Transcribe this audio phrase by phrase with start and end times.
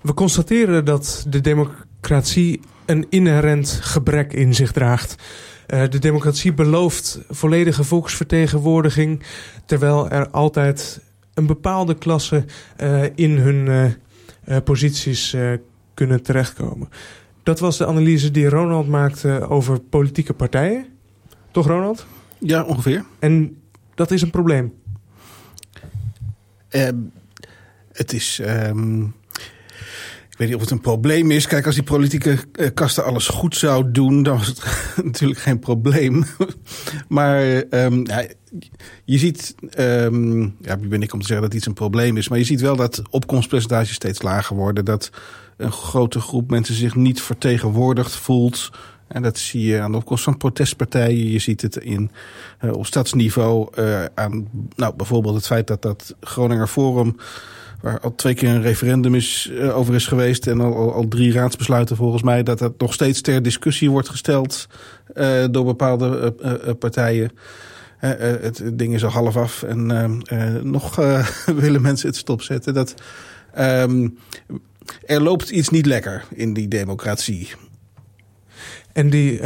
[0.00, 5.14] We constateren dat de democratie een inherent gebrek in zich draagt.
[5.68, 9.22] Uh, de democratie belooft volledige volksvertegenwoordiging,
[9.66, 11.00] terwijl er altijd
[11.34, 12.44] een bepaalde klasse
[12.82, 13.66] uh, in hun
[14.48, 15.36] uh, posities
[15.94, 16.88] kunnen terechtkomen.
[17.42, 20.86] Dat was de analyse die Ronald maakte over politieke partijen.
[21.50, 22.06] Toch, Ronald?
[22.38, 23.04] Ja, ongeveer.
[23.18, 23.56] En
[23.94, 24.72] dat is een probleem.
[26.70, 26.88] Uh,
[27.92, 28.40] het is.
[28.46, 29.14] Um,
[30.30, 31.46] ik weet niet of het een probleem is.
[31.46, 34.64] Kijk, als die politieke uh, kasten alles goed zou doen, dan was het
[35.04, 36.24] natuurlijk geen probleem.
[37.08, 38.26] maar um, ja,
[39.04, 39.54] je ziet.
[39.78, 42.28] Um, ja, wie ben ik om te zeggen dat iets een probleem is?
[42.28, 44.84] Maar je ziet wel dat opkomstpercentages steeds lager worden.
[44.84, 45.10] Dat
[45.56, 48.70] een grote groep mensen zich niet vertegenwoordigd voelt.
[49.08, 51.30] En dat zie je aan de opkomst van protestpartijen.
[51.30, 52.10] Je ziet het in,
[52.64, 57.16] uh, op stadsniveau uh, aan nou, bijvoorbeeld het feit dat dat Groninger Forum...
[57.80, 60.46] waar al twee keer een referendum is, uh, over is geweest...
[60.46, 62.42] en al, al, drie raadsbesluiten volgens mij...
[62.42, 64.66] dat dat nog steeds ter discussie wordt gesteld
[65.50, 66.34] door bepaalde
[66.78, 67.30] partijen.
[67.98, 69.86] het ding is al half af en
[70.62, 70.96] nog
[71.62, 72.74] willen mensen het stopzetten.
[72.74, 72.94] Dat,
[73.58, 74.18] um,
[75.04, 77.48] er loopt iets niet lekker in die democratie.
[78.92, 79.40] En die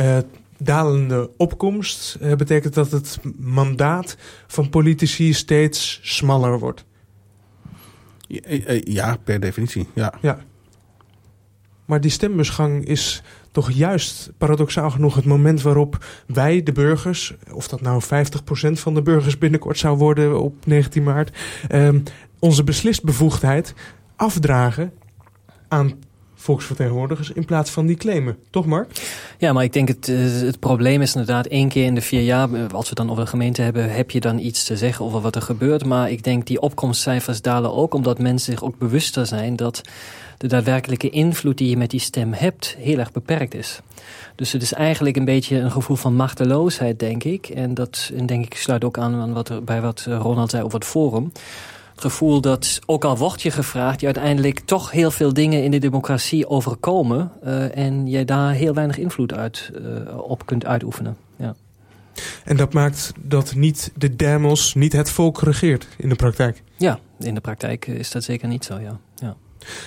[0.58, 4.16] dalende opkomst betekent dat het mandaat
[4.46, 6.84] van politici steeds smaller wordt.
[8.34, 10.14] Ja, eh, ja, per definitie, ja.
[10.20, 10.38] ja.
[11.84, 17.68] Maar die stembusgang is toch juist paradoxaal genoeg het moment waarop wij, de burgers, of
[17.68, 18.06] dat nou 50%
[18.72, 21.36] van de burgers binnenkort zou worden op 19 maart,
[21.70, 21.88] uh,
[22.38, 23.74] onze beslistbevoegdheid
[24.16, 24.92] afdragen
[25.68, 25.92] aan
[26.44, 28.36] volksvertegenwoordigers in plaats van die claimen.
[28.50, 28.90] Toch Mark?
[29.38, 32.22] Ja, maar ik denk het, eh, het probleem is inderdaad één keer in de vier
[32.22, 32.52] jaar...
[32.52, 35.20] Eh, als we dan over de gemeente hebben, heb je dan iets te zeggen over
[35.20, 35.84] wat er gebeurt.
[35.84, 39.56] Maar ik denk die opkomstcijfers dalen ook omdat mensen zich ook bewuster zijn...
[39.56, 39.80] dat
[40.38, 43.80] de daadwerkelijke invloed die je met die stem hebt heel erg beperkt is.
[44.34, 47.48] Dus het is eigenlijk een beetje een gevoel van machteloosheid, denk ik.
[47.48, 50.88] En dat en denk ik sluit ook aan wat bij wat Ronald zei over het
[50.88, 51.32] forum
[51.94, 54.00] gevoel dat, ook al wordt je gevraagd...
[54.00, 57.32] je uiteindelijk toch heel veel dingen in de democratie overkomen...
[57.44, 61.16] Uh, en je daar heel weinig invloed uit, uh, op kunt uitoefenen.
[61.36, 61.54] Ja.
[62.44, 66.62] En dat maakt dat niet de demos, niet het volk regeert in de praktijk?
[66.76, 68.98] Ja, in de praktijk is dat zeker niet zo, ja.
[69.14, 69.36] ja.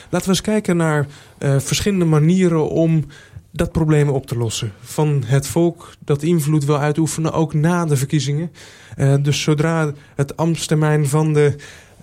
[0.09, 1.07] Laten we eens kijken naar
[1.39, 3.05] uh, verschillende manieren om
[3.51, 4.71] dat probleem op te lossen.
[4.79, 8.51] Van het volk dat invloed wil uitoefenen, ook na de verkiezingen.
[8.97, 11.55] Uh, dus zodra het ambtstermijn van de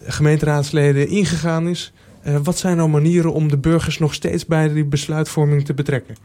[0.07, 1.93] gemeenteraadsleden ingegaan is.
[2.27, 6.17] Uh, wat zijn nou manieren om de burgers nog steeds bij die besluitvorming te betrekken?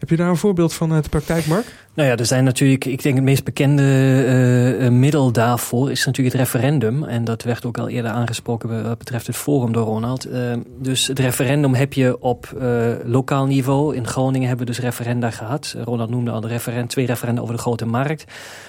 [0.00, 1.74] Heb je daar een voorbeeld van uit de praktijk, Mark?
[1.94, 6.36] Nou ja, er zijn natuurlijk, ik denk het meest bekende uh, middel daarvoor is natuurlijk
[6.36, 7.04] het referendum.
[7.04, 10.26] En dat werd ook al eerder aangesproken wat betreft het forum door Ronald.
[10.26, 12.56] Uh, dus het referendum heb je op
[13.04, 13.96] lokaal niveau.
[13.96, 15.76] In Groningen hebben we dus referenda gehad.
[15.84, 18.24] Ronald noemde al de referend, twee referenda over de grote markt.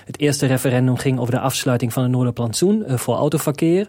[0.06, 3.88] Het eerste referendum ging over de afsluiting van het Noorderplantsoen voor autoverkeer.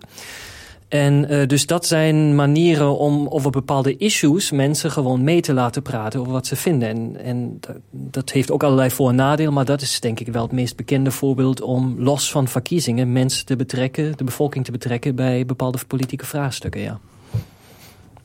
[0.92, 5.82] En uh, dus dat zijn manieren om over bepaalde issues mensen gewoon mee te laten
[5.82, 6.88] praten over wat ze vinden.
[6.88, 7.60] En, en
[7.90, 10.76] dat heeft ook allerlei voor- en nadelen, maar dat is denk ik wel het meest
[10.76, 15.78] bekende voorbeeld om los van verkiezingen mensen te betrekken, de bevolking te betrekken bij bepaalde
[15.86, 17.00] politieke vraagstukken, ja.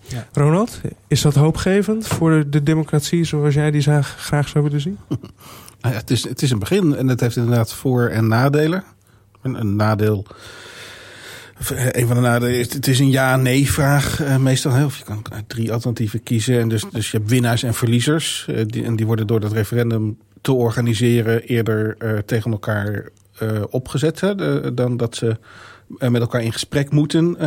[0.02, 0.28] Ja.
[0.34, 4.98] Ronald, is dat hoopgevend voor de democratie zoals jij die graag zou willen zien?
[5.82, 8.84] Nou ja, het, is, het is een begin en het heeft inderdaad voor- en nadelen.
[9.42, 10.26] Een, een nadeel
[11.58, 14.86] de nadelen is, het is een ja-nee vraag uh, meestal.
[14.86, 16.60] Of je kan uit drie alternatieven kiezen.
[16.60, 18.48] En dus, dus je hebt winnaars en verliezers.
[18.50, 23.10] Uh, die, en die worden door dat referendum te organiseren eerder tegen elkaar
[23.70, 24.20] opgezet.
[24.20, 25.38] Hè, de, dan dat ze
[25.88, 27.38] met elkaar in gesprek moeten.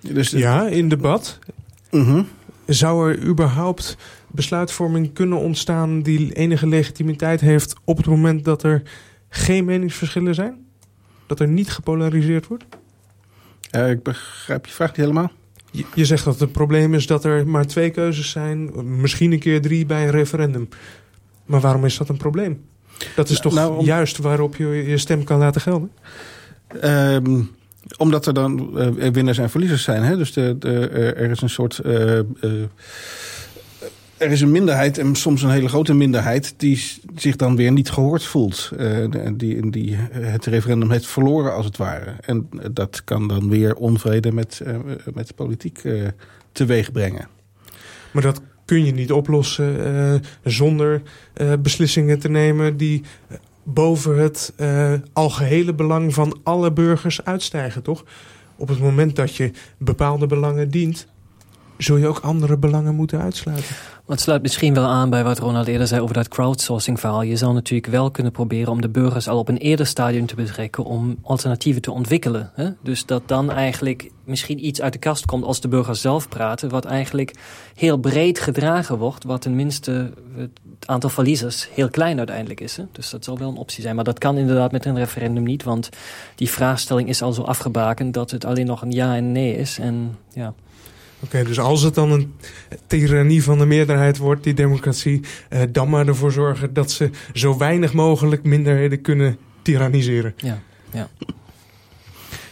[0.00, 1.38] dus ja, in debat.
[1.90, 2.06] -huh.
[2.06, 2.22] Mhm.
[2.66, 3.96] Zou er überhaupt
[4.30, 8.82] besluitvorming kunnen ontstaan die enige legitimiteit heeft op het moment dat er
[9.28, 10.65] geen meningsverschillen zijn?
[11.26, 12.64] Dat er niet gepolariseerd wordt?
[13.76, 15.30] Uh, ik begrijp je vraag niet helemaal.
[15.70, 18.70] Je, je, zegt dat het probleem is dat er maar twee keuzes zijn.
[19.00, 20.68] Misschien een keer drie bij een referendum.
[21.44, 22.64] Maar waarom is dat een probleem?
[23.14, 23.84] Dat is nou, toch nou, om...
[23.84, 25.90] juist waarop je je stem kan laten gelden?
[26.84, 27.50] Um,
[27.96, 30.02] omdat er dan uh, winnaars en verliezers zijn.
[30.02, 30.16] Hè?
[30.16, 31.80] Dus de, de, er is een soort...
[31.84, 32.20] Uh,
[34.18, 37.90] er is een minderheid en soms een hele grote minderheid die zich dan weer niet
[37.90, 38.70] gehoord voelt.
[38.78, 42.14] Uh, die, die het referendum heeft verloren als het ware.
[42.20, 44.62] En dat kan dan weer onvrede met,
[45.14, 46.08] met politiek uh,
[46.52, 47.28] teweeg brengen.
[48.10, 51.02] Maar dat kun je niet oplossen zonder
[51.58, 53.02] beslissingen te nemen die
[53.62, 54.52] boven het
[55.12, 58.04] algehele belang van alle burgers uitstijgen, toch?
[58.56, 61.06] Op het moment dat je bepaalde belangen dient,
[61.78, 63.74] zul je ook andere belangen moeten uitsluiten.
[64.06, 67.22] het sluit misschien wel aan bij wat Ronald eerder zei over dat crowdsourcing verhaal.
[67.22, 70.34] Je zou natuurlijk wel kunnen proberen om de burgers al op een eerder stadium te
[70.34, 72.50] betrekken om alternatieven te ontwikkelen.
[72.54, 72.70] Hè?
[72.82, 76.68] Dus dat dan eigenlijk misschien iets uit de kast komt als de burgers zelf praten,
[76.68, 77.34] wat eigenlijk
[77.74, 82.76] heel breed gedragen wordt, wat tenminste het aantal verliezers heel klein uiteindelijk is.
[82.76, 82.84] Hè?
[82.92, 83.94] Dus dat zal wel een optie zijn.
[83.94, 85.88] Maar dat kan inderdaad met een referendum niet, want
[86.34, 89.78] die vraagstelling is al zo afgebakend dat het alleen nog een ja en nee is.
[89.78, 90.54] En ja.
[91.20, 92.34] Oké, dus als het dan een
[92.86, 97.58] tirannie van de meerderheid wordt, die democratie, eh, dan maar ervoor zorgen dat ze zo
[97.58, 100.34] weinig mogelijk minderheden kunnen tyranniseren.
[100.36, 101.08] Ja, ja.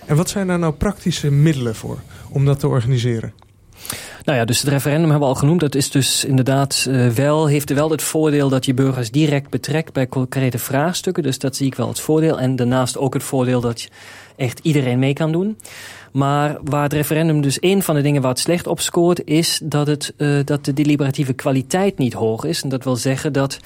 [0.06, 3.32] En wat zijn daar nou praktische middelen voor om dat te organiseren?
[4.24, 5.60] Nou ja, dus het referendum hebben we al genoemd.
[5.60, 9.92] Dat is dus inderdaad uh, wel, heeft wel het voordeel dat je burgers direct betrekt
[9.92, 11.22] bij concrete vraagstukken.
[11.22, 12.40] Dus dat zie ik wel het voordeel.
[12.40, 13.88] En daarnaast ook het voordeel dat je
[14.36, 15.58] echt iedereen mee kan doen.
[16.12, 19.60] Maar waar het referendum dus een van de dingen waar het slecht op scoort, is
[19.62, 22.62] dat, het, uh, dat de deliberatieve kwaliteit niet hoog is.
[22.62, 23.58] En dat wil zeggen dat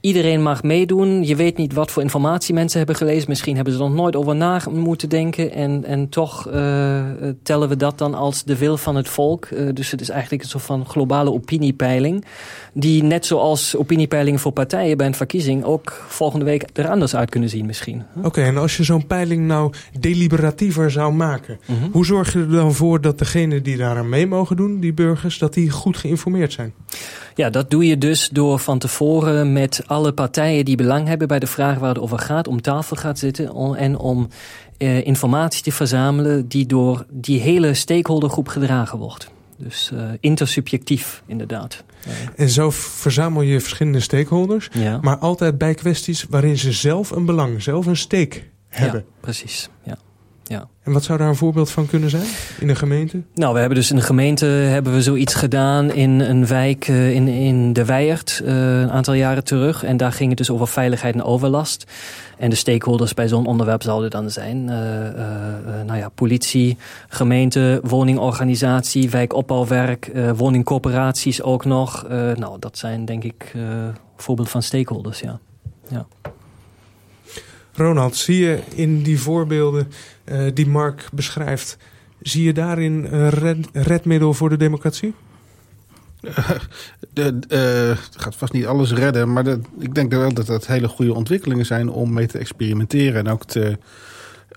[0.00, 1.26] Iedereen mag meedoen.
[1.26, 3.28] Je weet niet wat voor informatie mensen hebben gelezen.
[3.28, 5.52] Misschien hebben ze er nog nooit over na moeten denken.
[5.52, 7.02] En, en toch uh,
[7.42, 9.48] tellen we dat dan als de wil van het volk.
[9.50, 12.24] Uh, dus het is eigenlijk een soort van globale opiniepeiling.
[12.72, 15.64] Die net zoals opiniepeilingen voor partijen bij een verkiezing...
[15.64, 18.02] ook volgende week er anders uit kunnen zien misschien.
[18.22, 21.58] Oké, en als je zo'n peiling nou deliberatiever zou maken...
[21.66, 21.88] Mm -hmm.
[21.92, 24.80] hoe zorg je er dan voor dat degenen die daaraan mee mogen doen...
[24.80, 26.74] die burgers, dat die goed geïnformeerd zijn?
[27.34, 31.38] Ja, dat doe je dus door van tevoren met alle partijen die belang hebben bij
[31.38, 34.28] de vraag waar het over gaat, om tafel gaat zitten en om
[34.78, 39.30] eh, informatie te verzamelen die door die hele stakeholdergroep gedragen wordt.
[39.56, 41.84] Dus uh, intersubjectief, inderdaad.
[42.36, 44.98] En zo verzamel je verschillende stakeholders, ja.
[45.00, 49.04] maar altijd bij kwesties waarin ze zelf een belang, zelf een stake hebben.
[49.06, 49.68] Ja, precies.
[49.82, 49.98] Ja.
[50.50, 50.68] Ja.
[50.82, 52.26] En wat zou daar een voorbeeld van kunnen zijn
[52.60, 53.22] in een gemeente?
[53.34, 57.14] Nou, we hebben dus in de gemeente hebben we zoiets gedaan in een wijk uh,
[57.14, 59.84] in, in de Weijert uh, een aantal jaren terug.
[59.84, 61.86] En daar ging het dus over veiligheid en overlast.
[62.38, 64.74] En de stakeholders bij zo'n onderwerp zouden dan zijn, uh,
[65.86, 66.76] nou ja, politie,
[67.08, 72.06] gemeente, woningorganisatie, wijkopbouwwerk, woningcorporaties ook nog.
[72.36, 73.54] nou, dat zijn denk ik
[74.16, 75.38] voorbeeld van stakeholders, ja.
[75.88, 76.06] ja.
[77.72, 79.88] Ronald, zie je in die voorbeelden
[80.24, 81.76] uh, die Mark beschrijft,
[82.22, 85.14] zie je daarin een red, redmiddel voor de democratie?
[87.12, 89.46] De, uh, gaat vast niet alles redden, maar
[89.78, 93.44] ik denk wel dat dat hele goede ontwikkelingen zijn om mee te experimenteren en ook
[93.44, 93.78] te,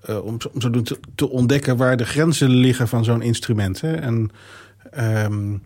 [0.08, 0.70] om, om zo
[1.16, 3.82] te, ontdekken waar de grenzen liggen van zo'n instrument.
[3.82, 3.94] Hè?
[3.94, 4.32] En
[4.98, 5.62] um,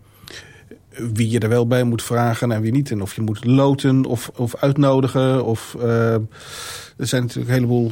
[1.14, 2.92] wie je er wel bij moet vragen en wie niet.
[2.92, 5.46] En of je moet loten of, of uitnodigen.
[5.46, 7.92] Of, uh, er zijn natuurlijk een heleboel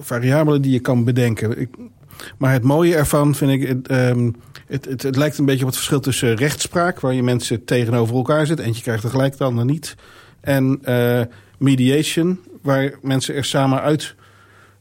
[0.00, 1.60] variabelen die je kan bedenken.
[1.60, 1.68] Ik,
[2.38, 3.68] maar het mooie ervan vind ik...
[3.68, 4.34] Het, um,
[4.66, 7.00] het, het, het, lijkt een beetje op het verschil tussen rechtspraak...
[7.00, 8.58] waar je mensen tegenover elkaar zet.
[8.58, 9.94] Eentje krijgt er gelijk, de ander niet.
[10.40, 11.20] En uh,
[11.58, 14.14] mediation, waar mensen er samen uit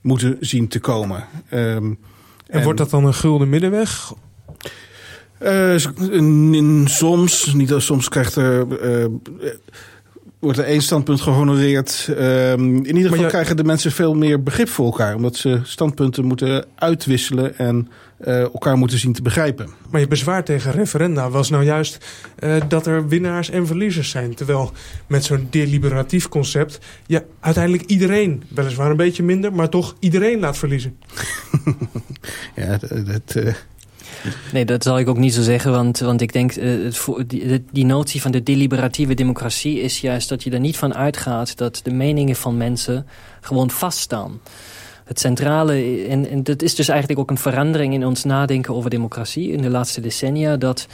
[0.01, 1.25] moeten zien te komen.
[1.53, 1.97] Um, en,
[2.47, 4.13] en wordt dat dan een gulden middenweg?
[5.44, 8.66] Uh, soms, niet als soms krijgt er.
[8.84, 9.06] Uh,
[10.44, 12.07] wordt er één standpunt gehonoreerd.
[12.10, 15.16] Uh, in ieder geval krijgen de mensen veel meer begrip voor elkaar.
[15.16, 17.90] Omdat ze standpunten moeten uitwisselen en
[18.25, 19.69] uh, elkaar moeten zien te begrijpen.
[19.90, 22.06] Maar je bezwaar tegen referenda was nou juist
[22.40, 24.35] uh, dat er winnaars en verliezers zijn.
[24.35, 24.71] Terwijl
[25.07, 30.57] met zo'n deliberatief concept je uiteindelijk iedereen, weliswaar een beetje minder, maar toch iedereen laat
[30.57, 30.97] verliezen.
[32.56, 33.06] ja, dat...
[33.06, 33.56] dat
[34.51, 37.65] Nee, dat zal ik ook niet zo zeggen, want, want ik denk uh, het, die,
[37.71, 41.79] die notie van de deliberatieve democratie is juist dat je er niet van uitgaat dat
[41.83, 43.07] de meningen van mensen
[43.41, 44.41] gewoon vaststaan.
[45.03, 48.89] Het centrale, en, en dat is dus eigenlijk ook een verandering in ons nadenken over
[48.89, 50.87] democratie in de laatste decennia, dat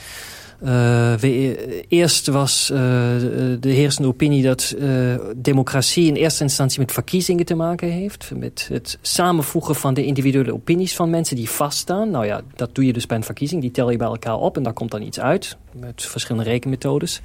[0.62, 2.78] uh, we, eerst was uh,
[3.60, 8.30] de heersende opinie dat uh, democratie in eerste instantie met verkiezingen te maken heeft.
[8.36, 12.10] Met het samenvoegen van de individuele opinies van mensen die vaststaan.
[12.10, 13.60] Nou ja, dat doe je dus bij een verkiezing.
[13.60, 15.56] Die tel je bij elkaar op en daar komt dan iets uit.
[15.72, 17.20] Met verschillende rekenmethodes.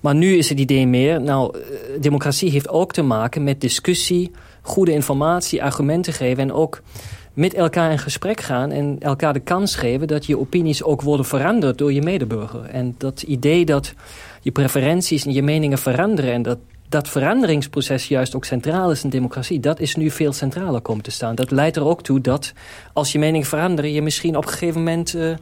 [0.00, 1.56] Maar nu is het idee meer, nou,
[2.00, 4.30] democratie heeft ook te maken met discussie,
[4.62, 6.82] goede informatie, argumenten geven en ook
[7.38, 11.26] met elkaar in gesprek gaan en elkaar de kans geven dat je opinies ook worden
[11.26, 12.64] veranderd door je medeburger.
[12.64, 13.94] En dat idee dat
[14.40, 19.10] je preferenties en je meningen veranderen en dat dat veranderingsproces juist ook centraal is in
[19.10, 21.34] democratie, dat is nu veel centraler komen te staan.
[21.34, 22.52] Dat leidt er ook toe dat
[22.92, 25.34] als je meningen veranderen, je misschien op een gegeven moment uh,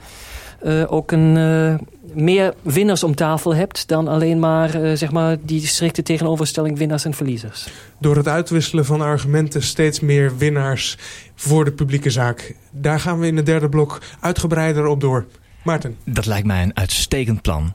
[0.88, 1.74] ook een, uh,
[2.12, 7.14] meer winnaars om tafel hebt dan alleen maar, zeg maar die strikte tegenoverstelling winnaars en
[7.14, 7.68] verliezers.
[7.98, 10.98] Door het uitwisselen van argumenten steeds meer winnaars
[11.34, 12.54] voor de publieke zaak.
[12.70, 15.26] Daar gaan we in het derde blok uitgebreider op door.
[15.62, 15.96] Maarten.
[16.04, 17.72] Dat lijkt mij een uitstekend plan.